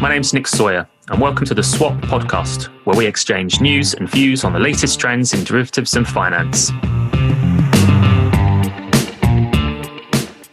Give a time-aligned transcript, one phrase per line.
[0.00, 4.08] My name's Nick Sawyer, and welcome to the Swap Podcast, where we exchange news and
[4.08, 6.70] views on the latest trends in derivatives and finance.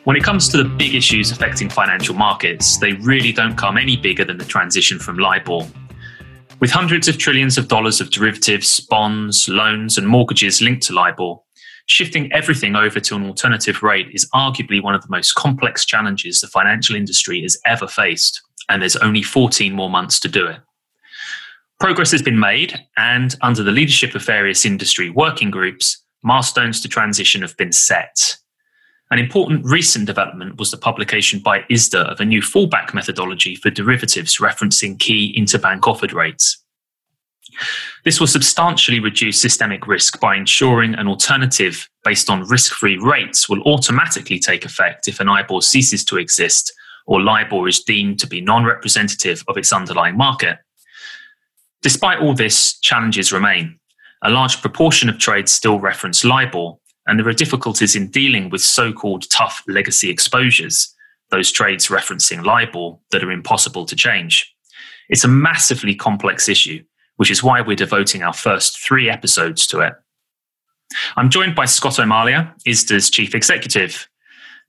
[0.04, 3.96] When it comes to the big issues affecting financial markets, they really don't come any
[3.96, 5.68] bigger than the transition from LIBOR.
[6.60, 11.36] With hundreds of trillions of dollars of derivatives, bonds, loans, and mortgages linked to LIBOR,
[11.86, 16.42] shifting everything over to an alternative rate is arguably one of the most complex challenges
[16.42, 20.60] the financial industry has ever faced and there's only 14 more months to do it.
[21.80, 26.88] Progress has been made, and under the leadership of various industry working groups, milestones to
[26.88, 28.38] transition have been set.
[29.12, 33.70] An important recent development was the publication by ISDA of a new fallback methodology for
[33.70, 36.64] derivatives referencing key interbank offered rates.
[38.04, 43.48] This will substantially reduce systemic risk by ensuring an alternative based on risk free rates
[43.48, 46.74] will automatically take effect if an IBOR ceases to exist
[47.06, 50.60] or LIBOR is deemed to be non representative of its underlying market.
[51.82, 53.80] Despite all this, challenges remain.
[54.24, 56.74] A large proportion of trades still reference LIBOR,
[57.06, 60.94] and there are difficulties in dealing with so called tough legacy exposures,
[61.30, 64.52] those trades referencing LIBOR that are impossible to change.
[65.10, 66.84] It's a massively complex issue,
[67.18, 69.94] which is why we're devoting our first three episodes to it.
[71.16, 74.08] I'm joined by Scott O'Malia, ISDA's chief executive,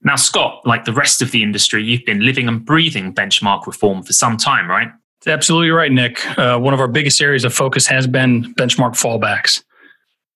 [0.01, 4.03] now, Scott, like the rest of the industry, you've been living and breathing benchmark reform
[4.03, 4.89] for some time, right?
[5.25, 6.25] Absolutely right, Nick.
[6.37, 9.63] Uh, one of our biggest areas of focus has been benchmark fallbacks.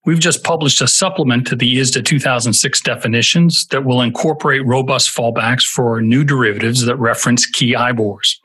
[0.04, 5.64] We've just published a supplement to the ISDA 2006 definitions that will incorporate robust fallbacks
[5.64, 8.38] for new derivatives that reference key IBORs.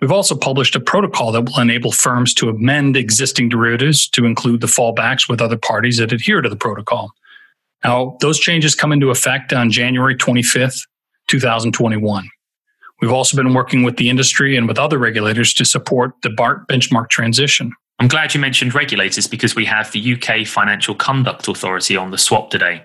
[0.00, 4.60] We've also published a protocol that will enable firms to amend existing derivatives to include
[4.60, 7.10] the fallbacks with other parties that adhere to the protocol.
[7.84, 10.80] Now, those changes come into effect on January 25th,
[11.28, 12.28] 2021.
[13.00, 16.66] We've also been working with the industry and with other regulators to support the BART
[16.68, 17.72] benchmark transition.
[17.98, 22.18] I'm glad you mentioned regulators because we have the UK Financial Conduct Authority on the
[22.18, 22.84] swap today.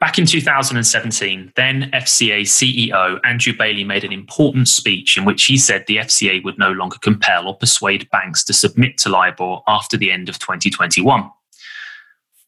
[0.00, 5.56] Back in 2017, then FCA CEO Andrew Bailey made an important speech in which he
[5.56, 9.96] said the FCA would no longer compel or persuade banks to submit to LIBOR after
[9.96, 11.28] the end of 2021.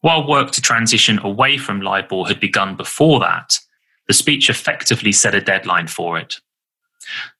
[0.01, 3.57] While work to transition away from LIBOR had begun before that,
[4.07, 6.35] the speech effectively set a deadline for it.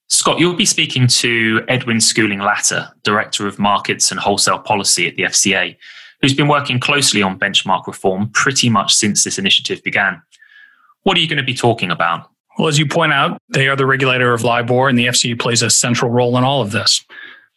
[0.07, 5.15] Scott, you'll be speaking to Edwin Schooling Latter, Director of Markets and Wholesale Policy at
[5.15, 5.75] the FCA,
[6.21, 10.21] who's been working closely on benchmark reform pretty much since this initiative began.
[11.03, 12.29] What are you going to be talking about?
[12.59, 15.63] Well, as you point out, they are the regulator of LIBOR, and the FCA plays
[15.63, 17.03] a central role in all of this.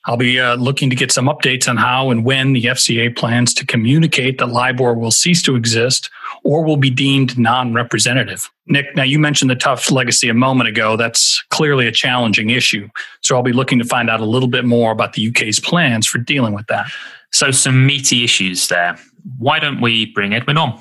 [0.07, 3.55] I'll be uh, looking to get some updates on how and when the FCA plans
[3.55, 6.11] to communicate that LIBOR will cease to exist
[6.43, 8.51] or will be deemed non representative.
[8.67, 10.97] Nick, now you mentioned the tough legacy a moment ago.
[10.97, 12.89] That's clearly a challenging issue.
[13.23, 16.07] So I'll be looking to find out a little bit more about the UK's plans
[16.07, 16.87] for dealing with that.
[17.33, 18.97] So, some meaty issues there.
[19.39, 20.81] Why don't we bring Edwin on?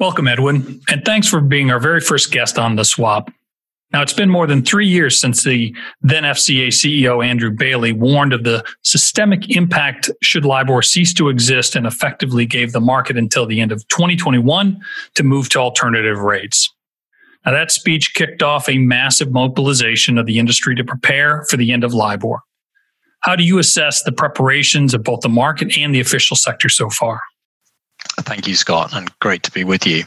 [0.00, 3.30] Welcome, Edwin, and thanks for being our very first guest on the swap.
[3.92, 8.32] Now, it's been more than three years since the then FCA CEO Andrew Bailey warned
[8.32, 13.46] of the systemic impact should LIBOR cease to exist and effectively gave the market until
[13.46, 14.80] the end of 2021
[15.14, 16.72] to move to alternative rates.
[17.44, 21.70] Now, that speech kicked off a massive mobilization of the industry to prepare for the
[21.72, 22.40] end of LIBOR.
[23.20, 26.90] How do you assess the preparations of both the market and the official sector so
[26.90, 27.20] far?
[28.20, 30.04] Thank you, Scott, and great to be with you.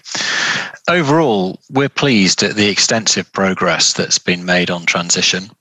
[0.90, 5.52] Overall, we're pleased at the extensive progress that's been made on transition.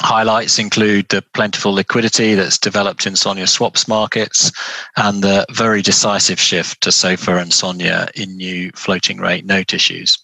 [0.00, 4.50] Highlights include the plentiful liquidity that's developed in SONIA swaps markets
[4.96, 10.18] and the very decisive shift to SOFR and SONIA in new floating rate note issues.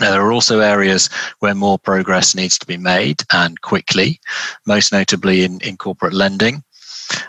[0.00, 1.10] Now, there are also areas
[1.40, 4.18] where more progress needs to be made and quickly,
[4.64, 6.64] most notably in, in corporate lending.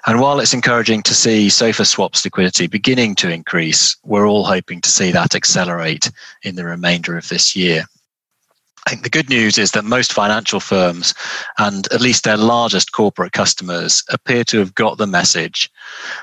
[0.06, 4.82] And while it's encouraging to see SOFR swaps liquidity beginning to increase, we're all hoping
[4.82, 6.12] to see that accelerate
[6.44, 7.86] in the remainder of this year.
[8.86, 11.14] I think the good news is that most financial firms
[11.58, 15.70] and at least their largest corporate customers appear to have got the message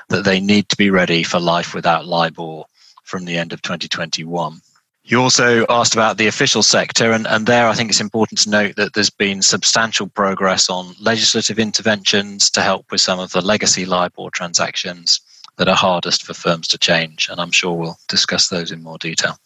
[0.09, 2.63] that they need to be ready for life without LIBOR
[3.03, 4.61] from the end of 2021.
[5.07, 8.49] You also asked about the official sector, and, and there I think it's important to
[8.49, 13.41] note that there's been substantial progress on legislative interventions to help with some of the
[13.41, 15.21] legacy LIBOR transactions
[15.57, 17.29] that are hardest for firms to change.
[17.29, 19.37] And I'm sure we'll discuss those in more detail.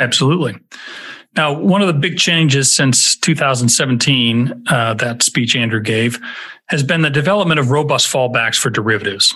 [0.00, 0.56] Absolutely.
[1.36, 6.18] Now, one of the big changes since 2017, uh, that speech Andrew gave,
[6.66, 9.32] has been the development of robust fallbacks for derivatives.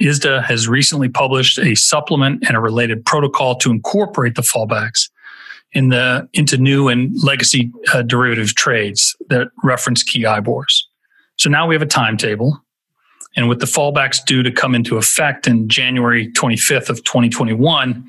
[0.00, 5.08] ISDA has recently published a supplement and a related protocol to incorporate the fallbacks
[5.72, 10.82] in the into new and legacy uh, derivative trades that reference key IBORs.
[11.36, 12.60] So now we have a timetable.
[13.36, 18.04] And with the fallbacks due to come into effect in January 25th of 2021,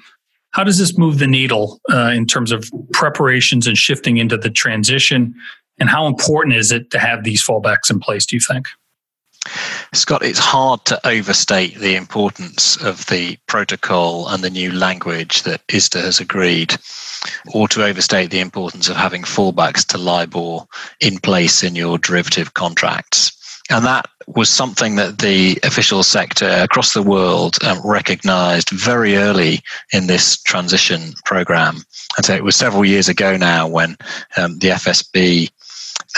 [0.51, 4.49] how does this move the needle uh, in terms of preparations and shifting into the
[4.49, 5.33] transition?
[5.79, 8.67] And how important is it to have these fallbacks in place, do you think?
[9.93, 15.65] Scott, it's hard to overstate the importance of the protocol and the new language that
[15.67, 16.77] ISDA has agreed,
[17.53, 20.65] or to overstate the importance of having fallbacks to LIBOR
[20.99, 23.31] in place in your derivative contracts.
[23.69, 29.61] And that was something that the official sector across the world um, recognized very early
[29.91, 31.77] in this transition program.
[32.17, 33.97] And so it was several years ago now when
[34.37, 35.49] um, the FSB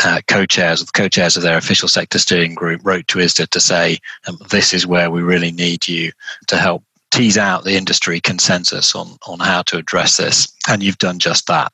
[0.03, 3.99] uh, co-chairs, the co-chairs of their official sector steering group, wrote to ISDA to say,
[4.27, 6.11] um, "This is where we really need you
[6.47, 10.97] to help tease out the industry consensus on on how to address this." And you've
[10.97, 11.71] done just that.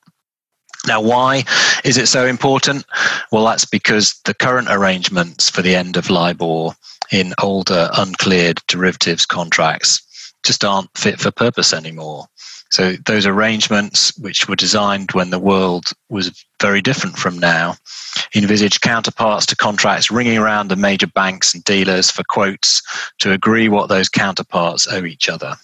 [0.87, 1.43] Now, why
[1.83, 2.85] is it so important?
[3.31, 6.71] Well, that's because the current arrangements for the end of LIBOR
[7.11, 10.01] in older, uncleared derivatives contracts
[10.43, 12.27] just aren't fit for purpose anymore.
[12.71, 17.75] So those arrangements, which were designed when the world was very different from now,
[18.35, 22.81] envisage counterparts to contracts ringing around the major banks and dealers for quotes
[23.19, 25.55] to agree what those counterparts owe each other.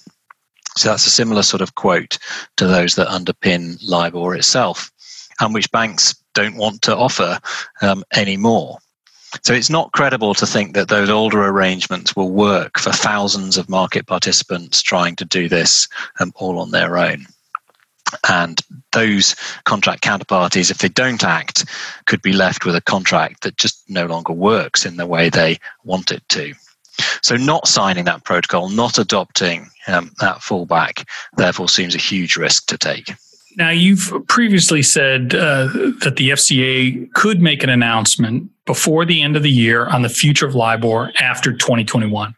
[0.78, 2.18] So that's a similar sort of quote
[2.58, 4.92] to those that underpin LIBOR itself,
[5.40, 7.40] and which banks don't want to offer
[7.82, 8.80] um, anymore.
[9.44, 13.70] So it's not credible to think that those older arrangements will work for thousands of
[13.70, 15.88] market participants trying to do this
[16.20, 17.26] um, all on their own.
[18.30, 18.62] And
[18.92, 19.36] those
[19.66, 21.66] contract counterparties, if they don't act,
[22.06, 25.60] could be left with a contract that just no longer works in the way they
[25.84, 26.54] want it to.
[27.22, 31.06] So, not signing that protocol, not adopting um, that fallback,
[31.36, 33.14] therefore seems a huge risk to take.
[33.58, 35.68] Now, you've previously said uh,
[36.04, 40.10] that the FCA could make an announcement before the end of the year on the
[40.10, 42.36] future of LIBOR after 2021.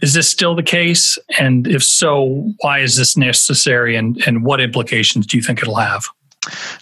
[0.00, 1.18] Is this still the case?
[1.38, 5.76] And if so, why is this necessary and, and what implications do you think it'll
[5.76, 6.06] have?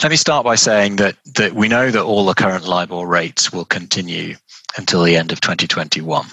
[0.02, 3.52] Let me start by saying that, that we know that all the current LIBOR rates
[3.52, 4.36] will continue
[4.76, 6.26] until the end of 2021.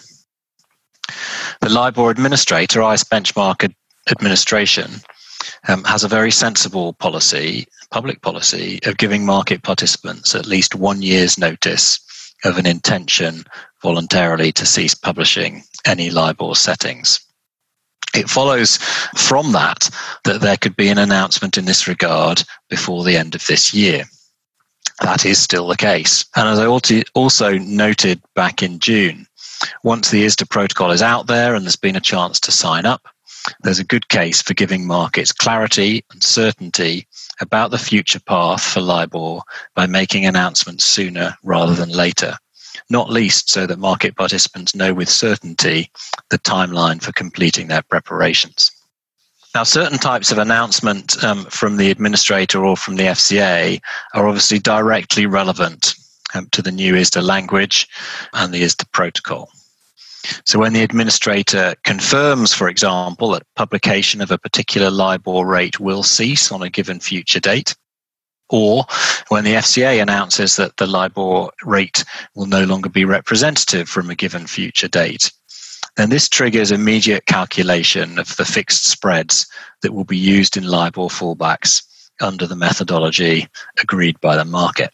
[1.62, 3.74] The LIBOR administrator, ICE Benchmark
[4.10, 4.92] Administration,
[5.68, 11.02] um, has a very sensible policy, public policy, of giving market participants at least one
[11.02, 12.00] year's notice
[12.44, 13.44] of an intention
[13.81, 17.19] voluntarily to cease publishing any LIBOR settings.
[18.16, 18.78] It follows
[19.16, 19.90] from that
[20.24, 24.06] that there could be an announcement in this regard before the end of this year.
[25.01, 26.25] That is still the case.
[26.36, 26.68] And as I
[27.16, 29.25] also noted back in June,
[29.84, 33.07] once the ISDA protocol is out there and there's been a chance to sign up,
[33.62, 37.07] there's a good case for giving markets clarity and certainty
[37.41, 39.41] about the future path for LIBOR
[39.75, 42.38] by making announcements sooner rather than later,
[42.89, 45.91] not least so that market participants know with certainty
[46.30, 48.71] the timeline for completing their preparations.
[49.56, 53.79] Now, certain types of announcement um, from the administrator or from the FCA
[54.15, 55.94] are obviously directly relevant
[56.33, 57.88] um, to the new ISDA language
[58.33, 59.51] and the ISDA protocol.
[60.46, 66.03] So when the administrator confirms, for example, that publication of a particular LIBOR rate will
[66.03, 67.75] cease on a given future date,
[68.50, 68.86] or
[69.30, 72.03] when the FCA announces that the LIBOR rate
[72.36, 75.32] will no longer be representative from a given future date,
[75.96, 79.48] then this triggers immediate calculation of the fixed spreads
[79.82, 81.84] that will be used in LIBOR fallbacks
[82.22, 83.48] under the methodology
[83.82, 84.92] agreed by the market.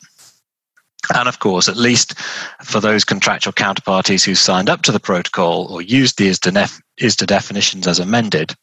[1.15, 2.19] And of course, at least
[2.63, 7.87] for those contractual counterparties who signed up to the protocol or used the ISDA, definitions
[7.87, 8.55] as amended,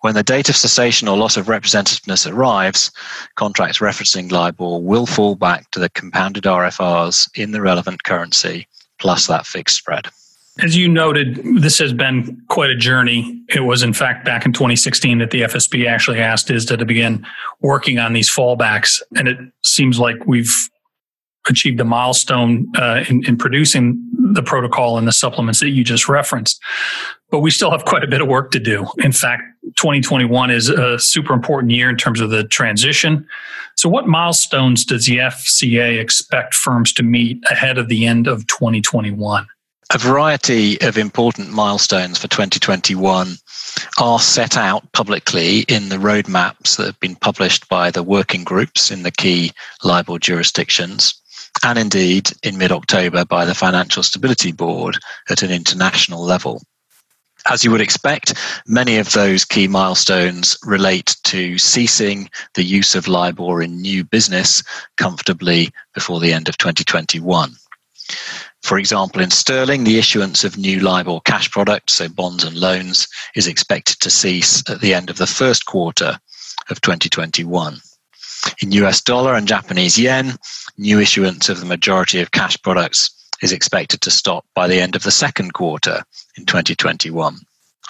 [0.00, 2.90] when the date of cessation or loss of representativeness arrives,
[3.34, 9.26] contracts referencing LIBOR will fall back to the compounded RFRs in the relevant currency plus
[9.26, 10.08] that fixed spread.
[10.60, 13.42] As you noted, this has been quite a journey.
[13.48, 17.26] It was, in fact, back in 2016 that the FSB actually asked ISDA to begin
[17.60, 19.02] working on these fallbacks.
[19.16, 20.54] And it seems like we've
[21.48, 24.00] achieved a milestone uh, in, in, producing
[24.32, 26.60] the protocol and the supplements that you just referenced.
[27.30, 28.86] But we still have quite a bit of work to do.
[28.98, 29.42] In fact,
[29.76, 33.26] 2021 is a super important year in terms of the transition.
[33.76, 38.46] So, what milestones does the FCA expect firms to meet ahead of the end of
[38.46, 39.46] 2021?
[39.92, 43.36] A variety of important milestones for 2021
[44.00, 48.90] are set out publicly in the roadmaps that have been published by the working groups
[48.90, 51.20] in the key LIBOR jurisdictions
[51.62, 54.98] and indeed in mid October by the Financial Stability Board
[55.30, 56.62] at an international level.
[57.46, 58.34] As you would expect,
[58.66, 64.62] many of those key milestones relate to ceasing the use of LIBOR in new business
[64.96, 67.54] comfortably before the end of 2021.
[68.62, 73.06] For example, in sterling, the issuance of new LIBOR cash products, so bonds and loans,
[73.34, 76.18] is expected to cease at the end of the first quarter
[76.70, 77.78] of 2021.
[78.62, 80.36] In US dollar and Japanese yen,
[80.78, 83.10] new issuance of the majority of cash products
[83.42, 86.02] is expected to stop by the end of the second quarter
[86.36, 87.38] in 2021.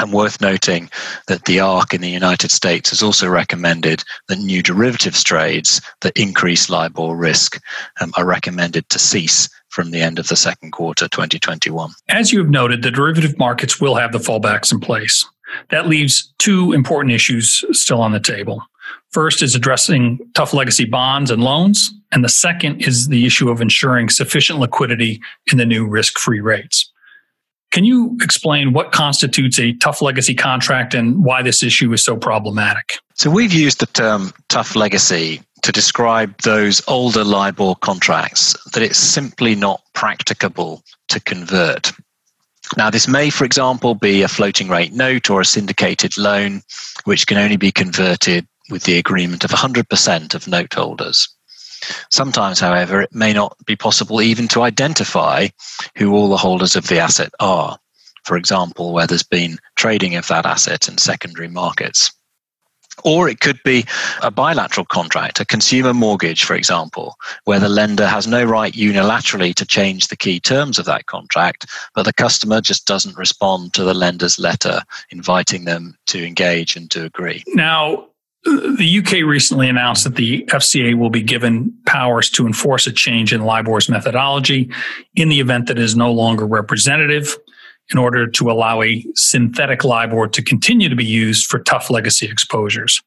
[0.00, 0.90] And worth noting
[1.28, 6.16] that the ARRC in the United States has also recommended that new derivatives trades that
[6.16, 7.60] increase LIBOR risk
[8.00, 11.92] um, are recommended to cease from the end of the second quarter 2021.
[12.08, 15.24] As you have noted, the derivative markets will have the fallbacks in place.
[15.70, 18.64] That leaves two important issues still on the table.
[19.10, 23.60] First is addressing tough legacy bonds and loans, and the second is the issue of
[23.60, 26.90] ensuring sufficient liquidity in the new risk free rates.
[27.70, 32.16] Can you explain what constitutes a tough legacy contract and why this issue is so
[32.16, 32.98] problematic?
[33.14, 38.98] So, we've used the term tough legacy to describe those older LIBOR contracts that it's
[38.98, 41.90] simply not practicable to convert.
[42.76, 46.62] Now, this may, for example, be a floating rate note or a syndicated loan,
[47.04, 51.28] which can only be converted with the agreement of 100% of note holders.
[52.10, 55.48] Sometimes, however, it may not be possible even to identify
[55.96, 57.78] who all the holders of the asset are.
[58.24, 62.10] For example, where there's been trading of that asset in secondary markets.
[63.02, 63.84] Or it could be
[64.22, 69.52] a bilateral contract, a consumer mortgage, for example, where the lender has no right unilaterally
[69.56, 73.82] to change the key terms of that contract, but the customer just doesn't respond to
[73.82, 77.42] the lender's letter inviting them to engage and to agree.
[77.48, 78.06] Now,
[78.44, 83.32] the UK recently announced that the FCA will be given powers to enforce a change
[83.32, 84.70] in LIBOR's methodology
[85.14, 87.36] in the event that it is no longer representative
[87.90, 92.26] in order to allow a synthetic LIBOR to continue to be used for tough legacy
[92.26, 93.02] exposures.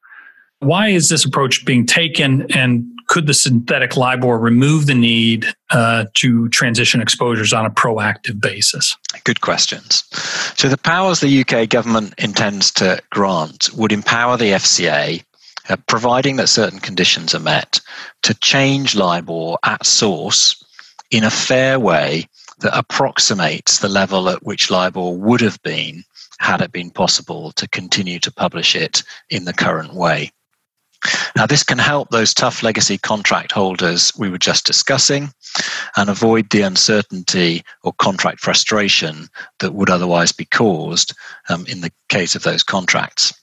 [0.59, 6.05] Why is this approach being taken, and could the synthetic LIBOR remove the need uh,
[6.15, 8.95] to transition exposures on a proactive basis?
[9.23, 10.03] Good questions.
[10.57, 15.23] So, the powers the UK government intends to grant would empower the FCA
[15.69, 17.79] uh, providing that certain conditions are met,
[18.23, 20.63] to change LIBOR at source
[21.11, 22.27] in a fair way
[22.59, 26.03] that approximates the level at which LIBOR would have been
[26.39, 30.31] had it been possible to continue to publish it in the current way.
[31.35, 35.31] Now, this can help those tough legacy contract holders we were just discussing
[35.95, 39.27] and avoid the uncertainty or contract frustration
[39.59, 41.13] that would otherwise be caused
[41.49, 43.33] um, in the case of those contracts.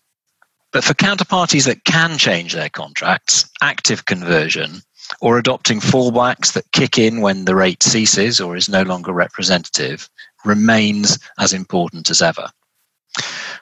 [0.74, 4.82] But for counterparties that can change their contracts, active conversion
[5.20, 10.10] or adopting fallbacks that kick in when the rate ceases or is no longer representative
[10.44, 12.50] remains as important as ever.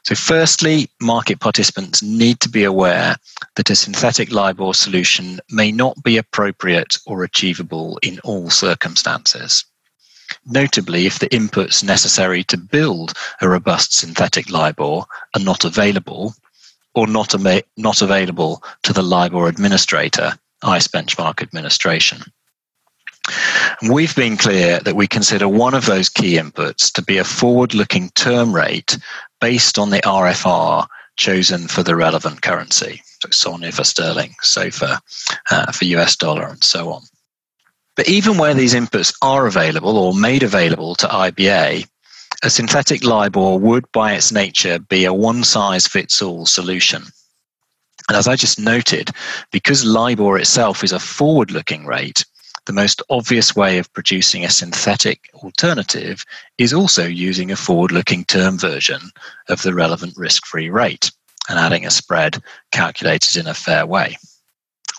[0.05, 3.17] So, firstly, market participants need to be aware
[3.57, 9.67] that a synthetic LIBOR solution may not be appropriate or achievable in all circumstances.
[10.47, 15.05] Notably, if the inputs necessary to build a robust synthetic LIBOR
[15.35, 16.35] are not available,
[16.95, 17.35] or not,
[17.77, 20.33] not available to the LIBOR administrator,
[20.63, 22.23] ICE Benchmark Administration.
[23.89, 27.75] We've been clear that we consider one of those key inputs to be a forward
[27.75, 28.99] looking term rate
[29.41, 33.03] based on the RFR chosen for the relevant currency.
[33.21, 34.99] So SONIA for sterling, SOFR
[35.51, 37.03] uh, for US dollar, and so on.
[37.95, 41.87] But even where these inputs are available or made available to IBA,
[42.45, 47.05] a synthetic LIBOR would, by its nature, be a one size fits all solution.
[48.09, 49.11] And as I just noted,
[49.53, 52.25] because LIBOR itself is a forward looking rate,
[52.67, 56.25] the most obvious way of producing a synthetic alternative
[56.59, 59.01] is also using a forward looking term version
[59.49, 61.11] of the relevant risk free rate
[61.49, 64.17] and adding a spread calculated in a fair way.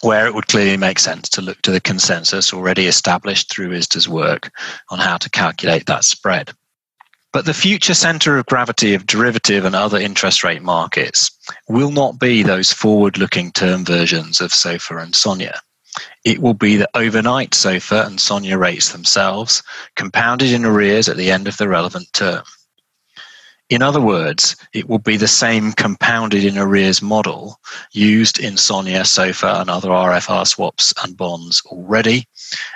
[0.01, 4.09] Where it would clearly make sense to look to the consensus already established through ISDA's
[4.09, 4.51] work
[4.89, 6.53] on how to calculate that spread.
[7.33, 11.31] But the future center of gravity of derivative and other interest rate markets
[11.67, 15.59] will not be those forward looking term versions of SOFR and SONIA.
[16.23, 19.63] It will be the overnight SOFR and SONIA rates themselves,
[19.95, 22.43] compounded in arrears at the end of the relevant term.
[23.69, 27.59] In other words, it will be the same compounded in arrears model
[27.93, 32.27] used in SONIA, SOFR, and other RFR swaps and bonds already,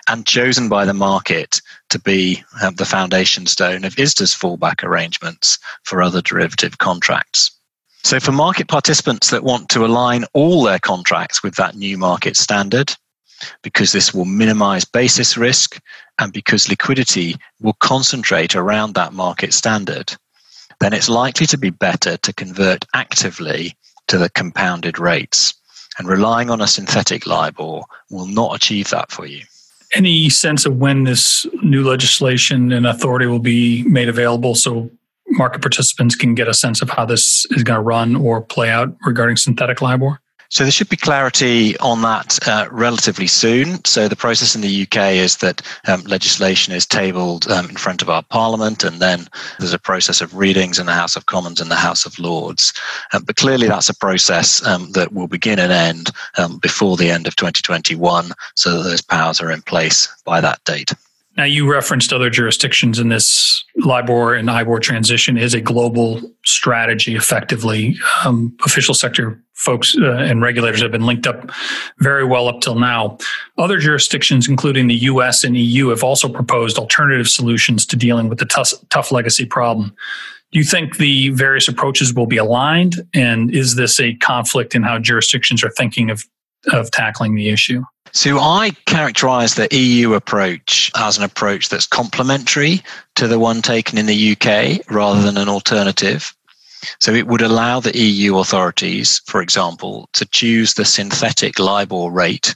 [0.07, 5.57] and chosen by the market to be um, the foundation stone of ISDA's fallback arrangements
[5.83, 7.51] for other derivative contracts.
[8.03, 12.37] So, for market participants that want to align all their contracts with that new market
[12.37, 12.95] standard,
[13.61, 15.79] because this will minimize basis risk
[16.19, 20.15] and because liquidity will concentrate around that market standard,
[20.79, 23.75] then it's likely to be better to convert actively
[24.07, 25.53] to the compounded rates.
[25.99, 29.41] And relying on a synthetic LIBOR will not achieve that for you.
[29.93, 34.89] Any sense of when this new legislation and authority will be made available so
[35.29, 38.69] market participants can get a sense of how this is going to run or play
[38.69, 40.19] out regarding synthetic LIBOR?
[40.49, 43.83] So there should be clarity on that uh, relatively soon.
[43.85, 48.01] So the process in the UK is that um, legislation is tabled um, in front
[48.01, 49.27] of our Parliament, and then
[49.59, 52.73] there's a process of readings in the House of Commons and the House of Lords.
[53.13, 57.09] Um, but clearly, that's a process um, that will begin and end um, before the
[57.09, 60.93] end of 2021, so that those powers are in place by that date.
[61.37, 67.15] Now, you referenced other jurisdictions in this LIBOR and IBOR transition is a global strategy,
[67.15, 67.95] effectively.
[68.25, 71.51] Um, official sector folks uh, and regulators have been linked up
[71.99, 73.19] very well up till now.
[73.59, 78.39] Other jurisdictions, including the US and EU, have also proposed alternative solutions to dealing with
[78.39, 79.95] the tough, tough legacy problem.
[80.51, 82.95] Do you think the various approaches will be aligned?
[83.13, 86.23] And is this a conflict in how jurisdictions are thinking of,
[86.71, 87.83] of tackling the issue?
[88.17, 92.81] So I characterize the EU approach as an approach that's complementary
[93.13, 96.35] to the one taken in the UK rather than an alternative.
[96.99, 102.55] So it would allow the EU authorities, for example, to choose the synthetic LIBOR rate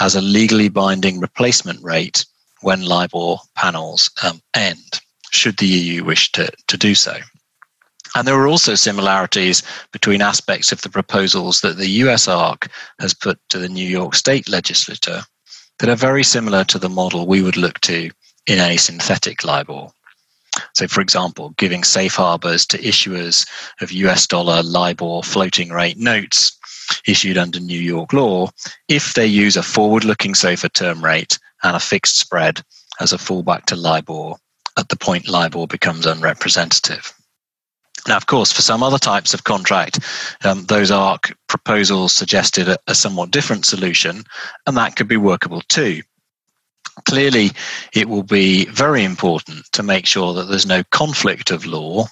[0.00, 2.24] as a legally binding replacement rate
[2.62, 7.16] when LIBOR panels um, end, should the EU wish to, to do so.
[8.14, 9.62] And there are also similarities
[9.92, 14.14] between aspects of the proposals that the US ARRC has put to the New York
[14.14, 15.22] State legislature
[15.78, 18.10] that are very similar to the model we would look to
[18.46, 19.88] in a synthetic LIBOR.
[20.74, 23.46] So, for example, giving safe harbors to issuers
[23.80, 26.58] of US dollar LIBOR floating rate notes
[27.06, 28.50] issued under New York law
[28.88, 32.62] if they use a forward looking SOFR term rate and a fixed spread
[33.00, 34.34] as a fallback to LIBOR
[34.76, 37.14] at the point LIBOR becomes unrepresentative.
[38.08, 40.00] Now, of course, for some other types of contract,
[40.44, 44.24] um, those ARRC proposals suggested a, a somewhat different solution,
[44.66, 46.02] and that could be workable too.
[47.04, 47.50] Clearly,
[47.94, 52.06] it will be very important to make sure that there's no conflict of law,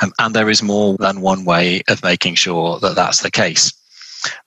[0.00, 3.72] um, and there is more than one way of making sure that that's the case.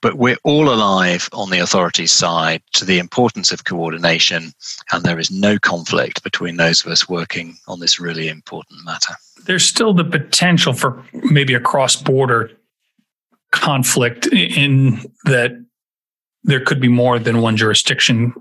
[0.01, 4.53] But we're all alive on the authorities' side to the importance of coordination,
[4.91, 9.13] and there is no conflict between those of us working on this really important matter.
[9.45, 12.51] There's still the potential for maybe a cross border
[13.51, 15.63] conflict in that
[16.47, 18.33] there could be more than one jurisdiction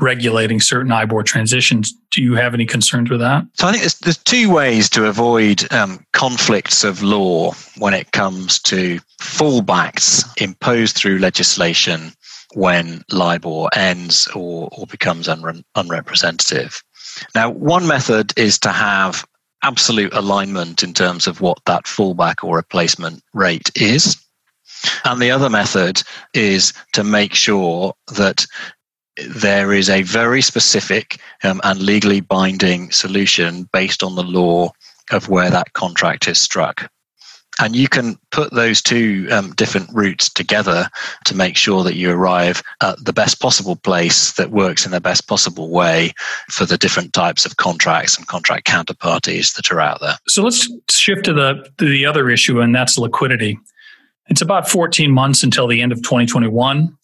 [0.00, 1.92] regulating certain IBOR transitions.
[2.10, 3.44] Do you have any concerns with that?
[3.54, 8.12] So I think there's, there's two ways to avoid um, conflicts of law when it
[8.12, 12.12] comes to fallbacks imposed through legislation
[12.52, 16.82] when LIBOR ends or, or becomes unre- unrepresentative.
[17.34, 19.26] Now, one method is to have
[19.62, 24.16] absolute alignment in terms of what that fallback or replacement rate is.
[25.04, 28.46] And the other method is to make sure that
[29.28, 34.70] there is a very specific um, and legally binding solution based on the law
[35.12, 36.90] of where that contract is struck
[37.60, 40.88] and you can put those two um, different routes together
[41.24, 45.00] to make sure that you arrive at the best possible place that works in the
[45.00, 46.12] best possible way
[46.50, 50.16] for the different types of contracts and contract counterparties that are out there.
[50.28, 53.58] So let's shift to the to the other issue, and that's liquidity.
[54.28, 56.96] It's about 14 months until the end of 2021.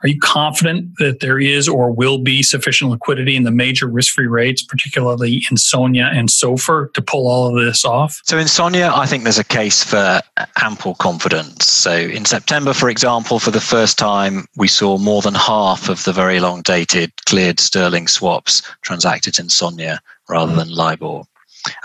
[0.00, 4.14] Are you confident that there is or will be sufficient liquidity in the major risk
[4.14, 8.20] free rates, particularly in SONIA and SOFR, to pull all of this off?
[8.24, 10.20] So, in SONIA, I think there's a case for
[10.62, 11.66] ample confidence.
[11.66, 16.04] So, in September, for example, for the first time, we saw more than half of
[16.04, 21.24] the very long dated cleared sterling swaps transacted in SONIA rather than LIBOR.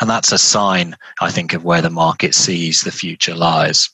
[0.01, 3.89] And that's a sign, I think, of where the market sees the future lies.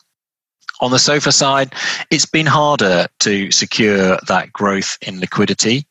[0.82, 1.74] On the SOFR side,
[2.10, 5.86] it's been harder to secure that growth in liquidity.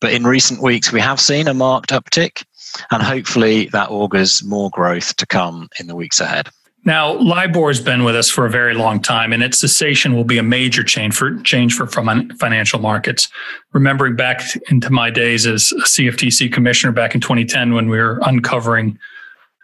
[0.00, 2.44] But in recent weeks, we have seen a marked uptick,
[2.90, 6.48] and hopefully that augurs more growth to come in the weeks ahead.
[6.84, 10.24] Now, LIBOR has been with us for a very long time, and its cessation will
[10.24, 13.28] be a major change for change for financial markets.
[13.72, 18.18] Remembering back into my days as a CFTC commissioner back in 2010, when we were
[18.24, 18.98] uncovering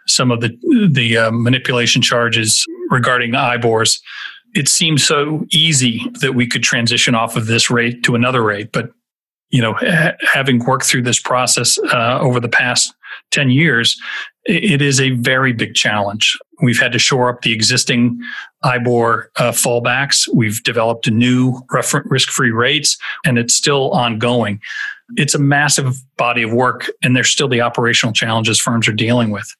[0.07, 0.57] some of the
[0.89, 3.99] the uh, manipulation charges regarding IBORs,
[4.53, 8.71] it seems so easy that we could transition off of this rate to another rate.
[8.71, 8.91] But,
[9.49, 12.93] you know, ha- having worked through this process uh, over the past
[13.31, 13.99] 10 years,
[14.45, 16.37] it is a very big challenge.
[16.61, 18.19] We've had to shore up the existing
[18.63, 20.27] IBOR uh, fallbacks.
[20.33, 21.61] We've developed new
[22.05, 24.59] risk free rates, and it's still ongoing.
[25.15, 29.29] It's a massive body of work, and there's still the operational challenges firms are dealing
[29.29, 29.55] with.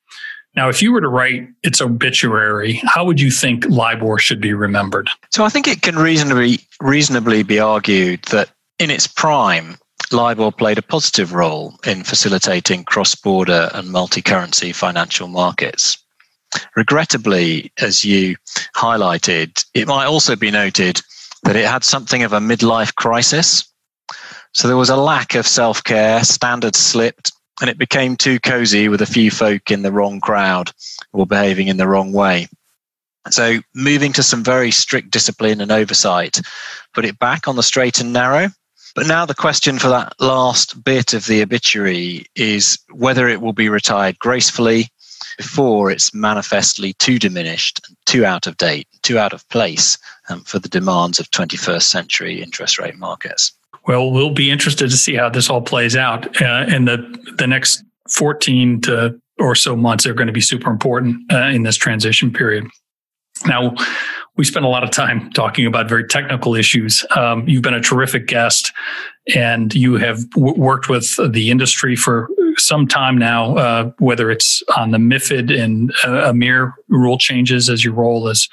[0.55, 4.53] Now, if you were to write its obituary, how would you think LIBOR should be
[4.53, 5.09] remembered?
[5.31, 9.77] So I think it can reasonably reasonably be argued that in its prime,
[10.12, 15.97] LIBOR played a positive role in facilitating cross border and multi currency financial markets.
[16.75, 18.35] Regrettably, as you
[18.75, 20.99] highlighted, it might also be noted
[21.43, 23.71] that it had something of a midlife crisis.
[24.53, 27.31] So there was a lack of self care, standards slipped,
[27.62, 30.72] and it became too cozy with a few folk in the wrong crowd
[31.13, 32.48] or behaving in the wrong way.
[33.30, 36.39] So moving to some very strict discipline and oversight
[36.93, 38.50] put it back on the straight and narrow.
[38.95, 43.54] But now the question for that last bit of the obituary is whether it will
[43.54, 44.88] be retired gracefully
[45.38, 49.98] before it's manifestly too diminished, too out of date, too out of place
[50.30, 53.54] um, for the demands of 21st century interest rate markets.
[53.89, 56.28] Well, we'll be interested to see how this all plays out.
[56.39, 61.19] Uh, the the next 14 to or so months are going to be super important
[61.34, 62.67] uh, in this transition period.
[63.47, 63.73] Now,
[64.38, 67.04] we spent a lot of time talking about very technical issues.
[67.15, 68.71] Um, you've been a terrific guest,
[69.34, 74.62] and you have w- worked with the industry for some time now, uh, whether it's
[74.78, 78.47] on the MIFID and uh, EMIR rule changes as your role as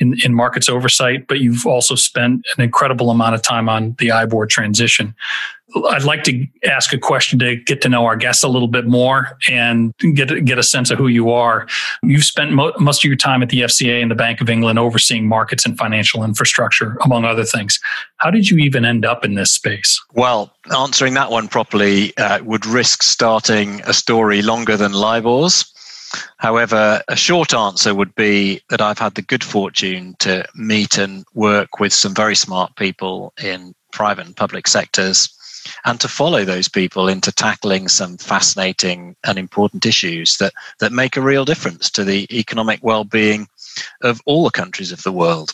[0.00, 4.08] in, in markets oversight, but you've also spent an incredible amount of time on the
[4.08, 5.14] IBOR transition.
[5.88, 8.86] I'd like to ask a question to get to know our guests a little bit
[8.86, 11.68] more and get get a sense of who you are.
[12.02, 14.78] You've spent mo- most of your time at the FCA and the Bank of England
[14.78, 17.78] overseeing markets and financial infrastructure, among other things.
[18.16, 20.02] How did you even end up in this space?
[20.14, 25.72] Well, answering that one properly uh, would risk starting a story longer than LIBOR's.
[26.38, 31.24] However, a short answer would be that I've had the good fortune to meet and
[31.34, 35.28] work with some very smart people in private and public sectors
[35.84, 41.16] and to follow those people into tackling some fascinating and important issues that, that make
[41.16, 43.46] a real difference to the economic well-being
[44.02, 45.52] of all the countries of the world.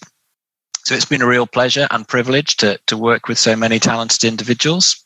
[0.85, 4.23] So it's been a real pleasure and privilege to, to work with so many talented
[4.23, 5.05] individuals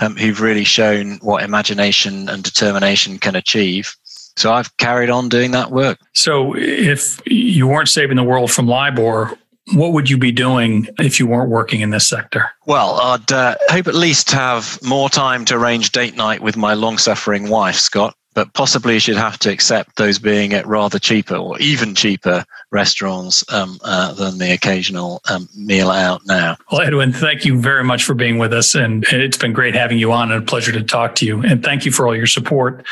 [0.00, 3.96] um, who've really shown what imagination and determination can achieve
[4.36, 5.98] so I've carried on doing that work.
[6.12, 9.36] So if you weren't saving the world from LIBOR,
[9.74, 12.50] what would you be doing if you weren't working in this sector?
[12.66, 16.74] Well, I'd uh, hope at least have more time to arrange date night with my
[16.74, 20.98] long suffering wife, Scott but possibly you should have to accept those being at rather
[20.98, 26.54] cheaper or even cheaper restaurants um, uh, than the occasional um, meal out now.
[26.70, 28.74] Well, Edwin, thank you very much for being with us.
[28.74, 31.42] And it's been great having you on and a pleasure to talk to you.
[31.42, 32.86] And thank you for all your support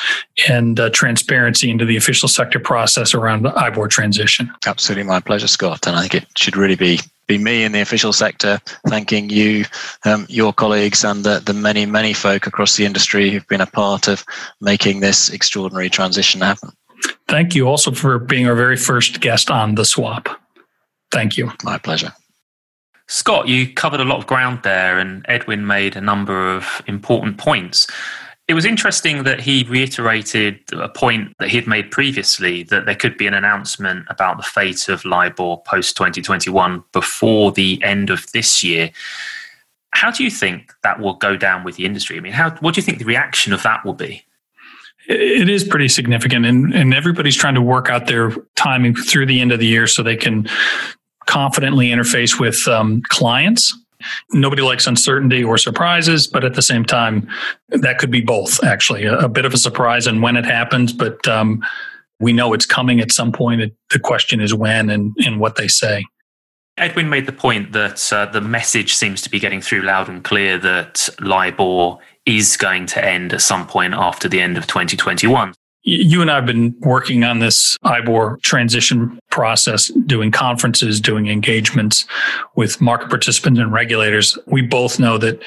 [0.48, 4.50] and uh, transparency into the official sector process around the IBOR transition.
[4.66, 5.87] Absolutely my pleasure, Scott.
[5.87, 9.64] And I think it should really be be me in the official sector thanking you,
[10.04, 13.66] um, your colleagues, and the, the many, many folk across the industry who've been a
[13.66, 14.24] part of
[14.60, 16.70] making this extraordinary transition happen.
[17.28, 20.28] Thank you also for being our very first guest on the swap.
[21.10, 21.52] Thank you.
[21.62, 22.12] My pleasure.
[23.06, 27.37] Scott, you covered a lot of ground there, and Edwin made a number of important
[27.37, 27.87] points.
[28.46, 32.94] It was interesting that he reiterated a point that he had made previously that there
[32.94, 38.30] could be an announcement about the fate of LIBOR post 2021 before the end of
[38.33, 38.90] this year.
[39.92, 42.18] How do you think that will go down with the industry?
[42.18, 44.22] I mean, how, what do you think the reaction of that will be?
[45.09, 49.40] It is pretty significant, and, and everybody's trying to work out their timing through the
[49.40, 50.48] end of the year so they can
[51.26, 53.74] confidently interface with um, clients
[54.33, 57.28] Nobody likes uncertainty or surprises, but at the same time,
[57.68, 59.04] that could be both, actually.
[59.04, 61.64] A, a bit of a surprise and when it happens, but um,
[62.20, 63.61] we know it's coming at some point.
[63.61, 66.04] It, the question is when and, and what they say.
[66.76, 70.24] Edwin made the point that uh, the message seems to be getting through loud and
[70.24, 75.54] clear that LIBOR is going to end at some point after the end of 2021
[75.84, 82.06] you and I have been working on this IBOR transition process, doing conferences, doing engagements
[82.56, 84.38] with market participants and regulators.
[84.46, 85.42] We both know that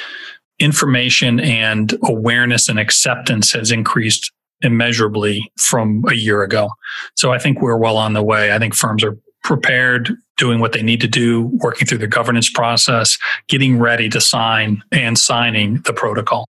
[0.59, 6.69] information and awareness and acceptance has increased immeasurably from a year ago.
[7.15, 8.53] So I think we're well on the way.
[8.53, 12.49] I think firms are prepared, doing what they need to do, working through the governance
[12.49, 16.45] process, getting ready to sign and signing the protocol.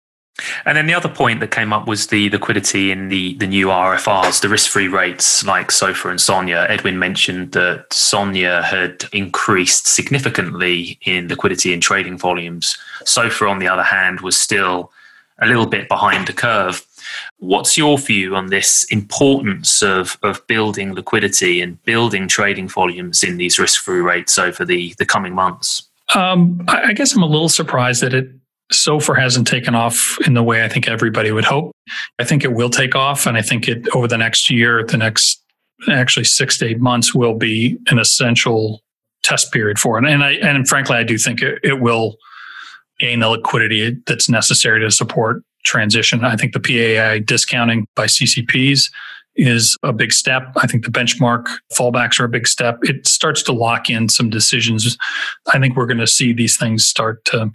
[0.65, 3.67] And then the other point that came up was the liquidity in the, the new
[3.67, 6.69] RFRs, the risk free rates like SOFR and SONIA.
[6.69, 12.77] Edwin mentioned that SONIA had increased significantly in liquidity and trading volumes.
[13.03, 14.91] SOFR, on the other hand, was still
[15.39, 16.85] a little bit behind the curve.
[17.39, 23.37] What's your view on this importance of, of building liquidity and building trading volumes in
[23.37, 25.83] these risk free rates over the, the coming months?
[26.13, 28.29] Um, I guess I'm a little surprised that it
[28.71, 31.71] SOFR hasn't taken off in the way I think everybody would hope.
[32.19, 34.97] I think it will take off, and I think it over the next year, the
[34.97, 35.41] next
[35.91, 38.82] actually six to eight months will be an essential
[39.23, 40.06] test period for it.
[40.06, 42.17] And I and frankly, I do think it, it will
[42.99, 46.23] gain the liquidity that's necessary to support transition.
[46.23, 48.89] I think the PAI discounting by CCPs
[49.36, 50.43] is a big step.
[50.56, 52.80] I think the benchmark fallbacks are a big step.
[52.84, 54.97] It starts to lock in some decisions.
[55.54, 57.51] I think we're going to see these things start to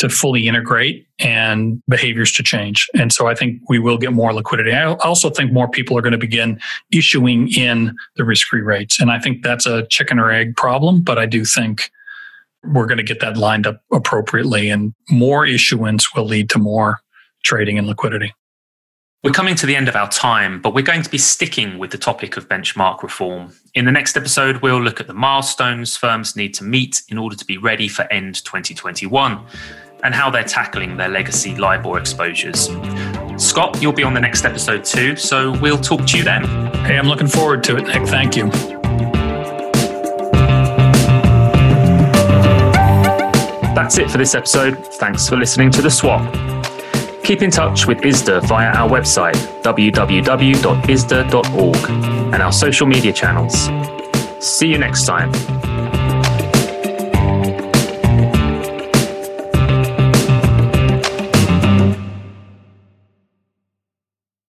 [0.00, 2.88] to fully integrate and behaviors to change.
[2.94, 4.72] And so I think we will get more liquidity.
[4.72, 6.58] I also think more people are going to begin
[6.90, 8.98] issuing in the risk-free rates.
[8.98, 11.90] And I think that's a chicken or egg problem, but I do think
[12.64, 17.00] we're going to get that lined up appropriately and more issuance will lead to more
[17.44, 18.32] trading and liquidity.
[19.22, 21.90] We're coming to the end of our time, but we're going to be sticking with
[21.90, 23.52] the topic of benchmark reform.
[23.74, 27.36] In the next episode, we'll look at the milestones firms need to meet in order
[27.36, 29.44] to be ready for end 2021
[30.02, 32.70] and how they're tackling their legacy LIBOR exposures.
[33.36, 36.44] Scott, you'll be on the next episode too, so we'll talk to you then.
[36.84, 38.06] Hey, I'm looking forward to it, Nick.
[38.06, 38.50] Thank you.
[43.74, 44.86] That's it for this episode.
[44.94, 46.22] Thanks for listening to The Swap.
[47.24, 50.70] Keep in touch with ISDA via our website, www.isda.org,
[52.34, 53.68] and our social media channels.
[54.44, 55.59] See you next time.